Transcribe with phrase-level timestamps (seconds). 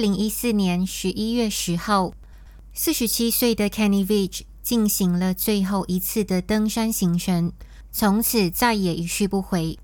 [0.00, 2.12] 二零一四年十一月十号，
[2.72, 7.52] 四十七岁的 Kenny Veach 进行了最后一次的登山行程，
[7.92, 9.78] 从此再也一去不回。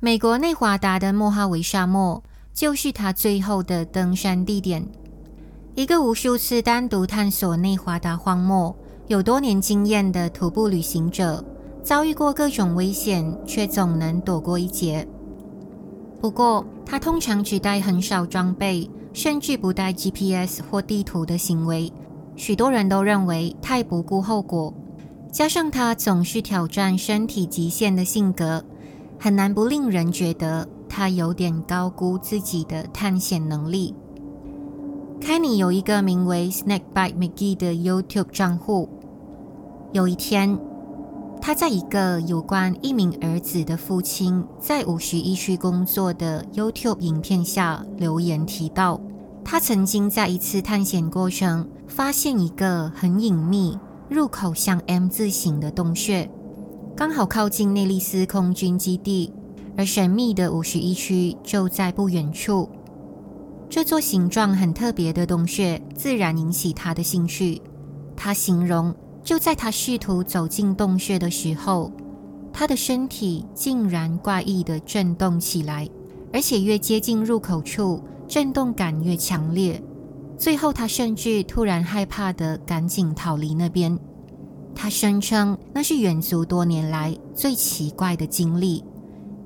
[0.00, 4.88] 美国内华达的莫哈维沙漠就是他最后的登山地点。
[5.74, 8.74] 一个无数次单独探索内华达荒漠、
[9.08, 11.44] 有多年经验的徒步旅行者，
[11.82, 15.06] 遭遇过各种危险，却总能躲过一劫。
[16.18, 21.90] 不过，他通常只带很少装备，甚至不带 GPS 或地图的行为，
[22.36, 24.74] 许多人都认为太不顾后果。
[25.32, 28.62] 加上他总是挑战身体极限的性格，
[29.18, 33.94] 很难不令人觉得他有点高估自己的探险能力。
[35.20, 38.88] Kenny 有一个名为 Snakebite McGee 的 YouTube 账户。
[39.92, 40.58] 有一天，
[41.40, 49.00] 他在一个有关一名儿子的父亲在五十一区工作的 YouTube 影片下留言提到，
[49.44, 53.78] 他曾经在一次探险过程发现一个很隐秘、
[54.08, 56.28] 入口像 M 字形的洞穴，
[56.96, 59.32] 刚好靠近内利斯空军基地，
[59.76, 62.68] 而神秘的五十一区就在不远处。
[63.68, 67.60] 这座形状很特别的洞穴自然引起他的兴趣。
[68.16, 71.92] 他形容，就在他试图走进洞穴的时候，
[72.52, 75.88] 他的身体竟然怪异地震动起来，
[76.32, 79.82] 而且越接近入口处，震动感越强烈。
[80.36, 83.98] 最后，他甚至突然害怕地赶紧逃离那边。
[84.74, 88.84] 他声称那是远足多年来最奇怪的经历，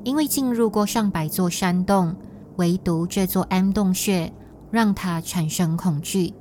[0.03, 2.15] 因为进入过上百座山洞。
[2.57, 4.33] 唯独这座 M 洞穴
[4.73, 6.35] 让他产生恐惧。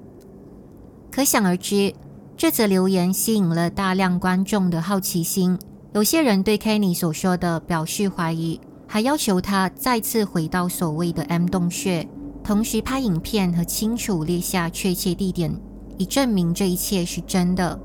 [1.12, 1.94] 可想而知，
[2.36, 5.60] 这则留言吸引了大量观众的好奇心。
[5.94, 12.08] 有些人对 Kenny 所说的表示怀疑，还要求他再次回到所谓的 M 洞穴，
[12.48, 15.54] 同时拍影片和清楚列下确切地点，
[15.98, 17.78] 以证明这一切是真的。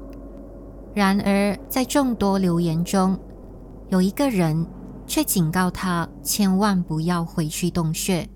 [0.94, 3.18] 然而，在众多留言中，
[3.88, 4.64] 有一个人。
[5.04, 8.26] 却警告他千万不要回去洞穴，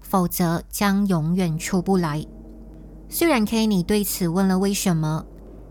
[0.00, 2.24] 否则将永远出不来。
[3.10, 5.24] 虽然 Kenny 对此问了为什么，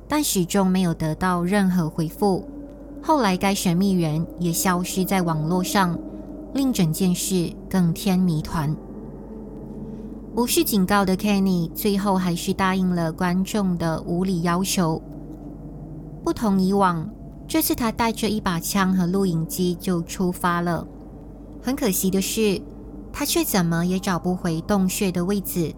[0.08, 2.48] 但始终没有得到任何回复。
[3.02, 6.00] 后来，该神秘人也消失在网络上，
[6.54, 8.74] 令整件事更添谜团。
[10.36, 15.02] 无视警告的 Kenny 最后还是答应了观众的无理要求。
[16.24, 17.10] 不同以往。
[17.46, 20.88] 这次他带着一把枪和录影机就出发了。
[21.62, 22.60] 很可惜的是，
[23.12, 25.72] 他却怎么也找不回洞穴的位置。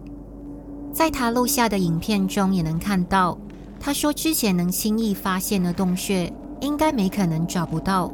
[0.92, 3.36] 在他录下的影片中也能看到，
[3.80, 8.10] 他说之前能轻易发现的洞穴，应该没可能找不到。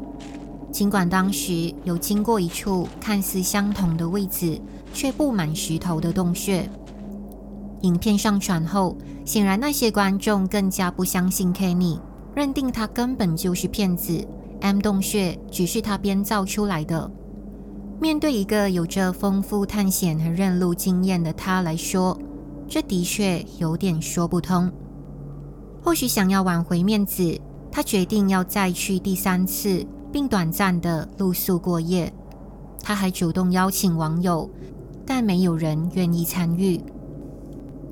[0.73, 4.59] 尽管当时有经过一处看似相同的位置，
[4.93, 6.69] 却布满石头的洞穴。
[7.83, 11.99] 影片上传后，显然那些观众更加不相信 Kenny。
[12.35, 14.27] 认定他根本就是骗子
[14.63, 17.11] ，M 洞穴只是他编造出来的。
[18.01, 22.19] 面对一个有着丰富探险和认路经验的他来说，
[22.67, 24.73] 这的确有点说不通。
[25.83, 27.39] 或许想要挽回面子，
[27.71, 32.11] 他决定要再去第三次，并短暂的露宿过夜。
[32.83, 34.49] 他还主动邀请网友，
[35.15, 36.83] 但没有人愿意参与。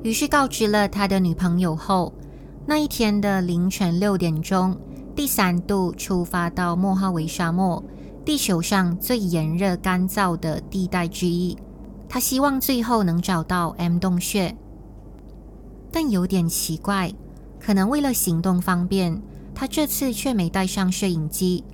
[0.03, 2.11] 于是告知了他的女朋友后。
[2.65, 4.75] 那一天的凌晨六点钟，
[5.15, 7.85] 第三度出发到莫哈维沙漠，
[8.25, 11.55] 地球上最炎热干燥的地带之一。
[12.09, 14.57] 他希望最后能找到 M 洞穴，
[15.93, 17.13] 但有点奇怪，
[17.59, 19.21] 可能为了行动方便，
[19.55, 21.65] 他这次却没带上摄影机，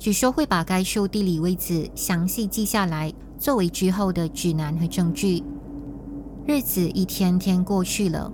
[0.00, 5.42] 只说会把该处地理位置详细记下来，作为之后的指南和证据。
[6.46, 8.32] 日子一天天过去了。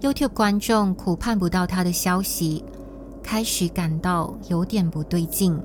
[0.00, 2.64] YouTube 观众苦盼不到他的消息，
[3.22, 5.56] 开始感到有点不对劲。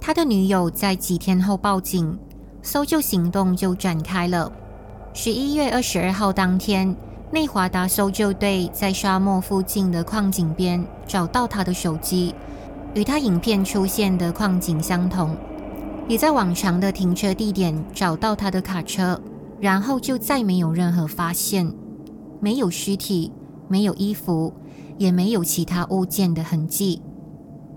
[0.00, 2.18] 他的女友在几天后报警，
[2.62, 4.50] 搜救行动就展开了。
[5.14, 6.96] 十一月二十二号当天，
[7.30, 12.34] 内华达搜救队在沙漠附近的矿井边找到他的手机，
[12.94, 15.36] 与他影片出现的矿井相同，
[16.08, 19.20] 也在往常的停车地点找到他的卡车，
[19.60, 21.72] 然后就再没有任何发现。
[22.40, 23.30] 没有尸体，
[23.68, 24.52] 没有衣服，
[24.98, 27.00] 也没有其他物件的痕迹。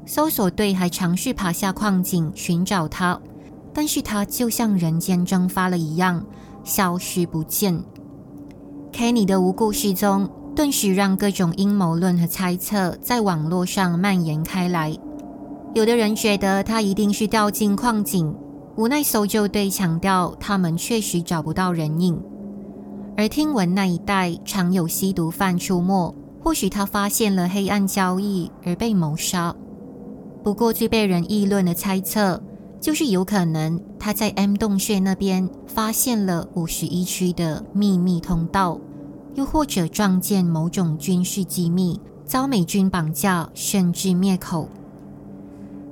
[0.05, 3.19] 搜索队还尝试爬下矿井寻找他，
[3.73, 6.25] 但是他就像人间蒸发了一样，
[6.63, 7.83] 消失不见。
[8.91, 14.97] Kenny 的无故失踪，顿时让各种阴谋论和猜测在网络上蔓延开来。
[15.73, 18.31] 有的人觉得他一定是掉进矿井，
[18.75, 22.21] 无奈搜救队强调他们确实找不到人影。
[23.17, 29.55] 而听闻那一带常有吸毒犯出没，或许他发现了黑暗交易而被谋杀。
[30.43, 32.39] 不过，最被人议论的猜测
[32.79, 38.79] 就是，有可能他在 M 洞穴那边发现了五十一区的秘密通道，
[39.33, 44.69] 又或者撞见某种军事机密，遭美军绑架甚至灭口。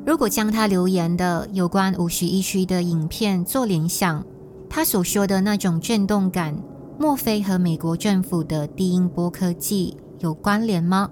[0.04, 4.26] 如果将他留言的有关五十一区的影片做联想，
[4.68, 6.58] 他所说的那种震动感，
[6.98, 11.12] 莫非和美国政府的低音波科技有关联吗？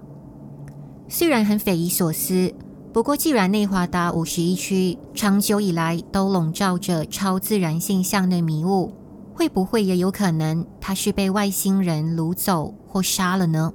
[1.08, 2.52] 虽然很匪夷所思，
[2.92, 8.92] 不过既然内华达五十一区长久以来都笼罩着超自然现象的迷雾，
[9.32, 13.72] 会不会也有可能他是被外星人掳走或杀了呢？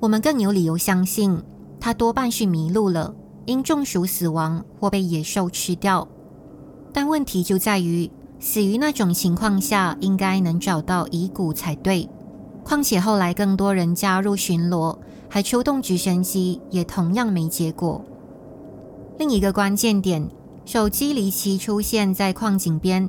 [0.00, 1.42] 我们更有理由相信，
[1.80, 3.14] 他多半是迷路了。
[3.46, 6.06] 因中暑死亡或被野兽吃掉，
[6.92, 8.10] 但问题就在于
[8.40, 12.08] 死于那种情况下，应该能找到遗骨才对。
[12.64, 14.98] 况且后来更多人加入巡逻，
[15.28, 18.04] 还出动直升机，也同样没结果。
[19.18, 20.28] 另一个关键点，
[20.64, 23.08] 手机离奇出现在矿井边，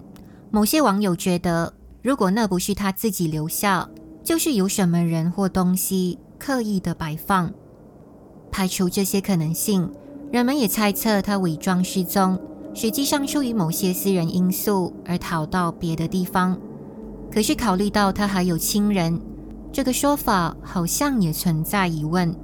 [0.52, 1.74] 某些网友觉得，
[2.04, 3.90] 如果那不是他自己留下，
[4.24, 7.52] 就是有什么人或东西刻意的摆放。
[8.52, 9.92] 排除这些可能性。
[10.30, 12.38] 人们也猜测他伪装失踪，
[12.74, 16.58] 实际上出于某些私人因素而逃到别的地方。
[17.32, 19.20] 可是考虑到他还有亲人，
[19.72, 22.36] 这个说法好像也存在疑问。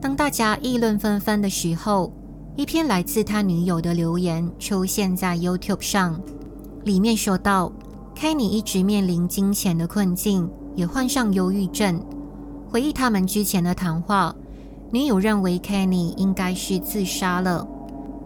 [0.00, 2.12] 当大家议论纷纷的时候，
[2.56, 6.20] 一篇来自他女友的留言出现在 YouTube 上，
[6.84, 7.72] 里面说道
[8.14, 12.04] ：“Kenny 一直面临金钱的困境，也患上忧郁症。
[12.70, 14.34] 回忆他们之前的谈话。”
[14.92, 17.66] 女友认为 Kenny 应该是自杀了，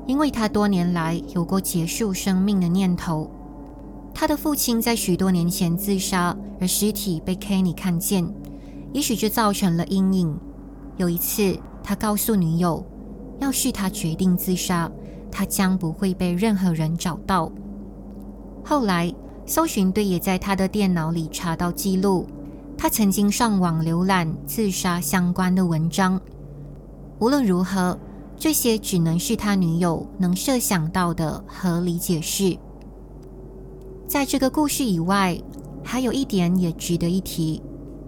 [0.06, 3.30] 因为他多年来有过结束生命的念头。
[4.12, 8.28] 他的父亲在许多年前自杀，而尸体被 Kenny 看见，
[8.92, 10.38] 也许就造成了阴影。
[10.98, 12.84] 有一次，他告诉女友，
[13.38, 14.90] 要是他决定自杀，
[15.30, 17.50] 他将不会被任何人找到。
[18.62, 19.10] 后来，
[19.46, 22.26] 搜寻队也在他的电脑里查到记录，
[22.76, 26.20] 他曾经上网浏览自杀相关的文章。
[27.20, 27.98] 无论如何，
[28.38, 32.56] 这些只能是他女友能设想到的合理解释。
[34.08, 35.38] 在这个故事以外，
[35.84, 37.62] 还有一点也值得一提：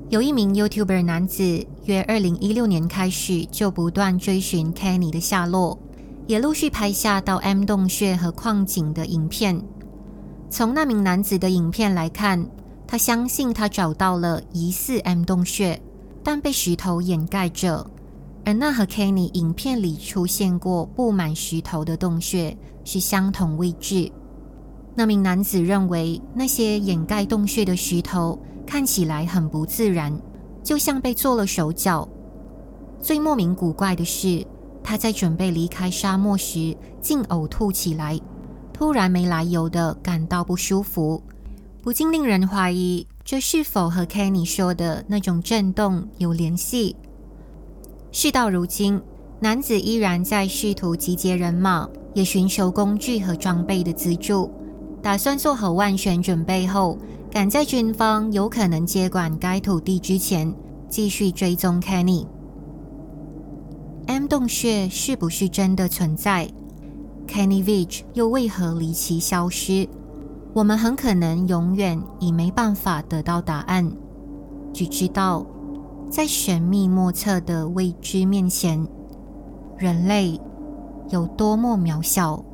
[0.08, 5.78] 有一名 YouTuber 男子，约二零一六年开始就不断追寻 Kenny 的下落，
[6.26, 9.62] 也陆续拍下到 M 洞穴和矿井的影片。
[10.48, 12.46] 从那名男子的影片来看，
[12.86, 15.82] 他相信他找到了疑似 M 洞穴，
[16.24, 17.90] 但被石头掩盖着。
[18.44, 24.10] 而那和 Kenny 影片里出现过布满石头的洞穴是相同位置。
[24.94, 30.12] 那名男子认为那些掩盖洞穴的石头看起来很不自然，
[30.62, 32.08] 就像被做了手脚。
[33.00, 34.46] 最莫名古怪的是，
[34.82, 38.20] 他在准备离开沙漠时竟呕吐起来，
[38.72, 41.22] 突然没来由的感到不舒服，
[41.80, 46.96] 不禁令人怀疑这是否和 Kenny 说的那种震动有联系。
[48.14, 49.00] 事到如今，
[49.40, 54.50] 男子依然在试图集结人马，也寻求工具和装备的资助，
[55.00, 56.98] 打算做好万全准备后，
[57.30, 60.54] 赶在军方有可能接管该土地之前，
[60.90, 62.26] 继续追踪 Kenny。
[64.06, 66.46] M 洞穴是不是真的存在
[67.26, 69.88] ？Kenny Veach 又为何离奇消失？
[70.52, 73.90] 我们很可能永远已没办法得到答案，
[74.74, 75.46] 只知道。
[76.12, 78.86] 在神秘莫测的未知面前，
[79.78, 80.38] 人类
[81.08, 82.44] 有多么渺小。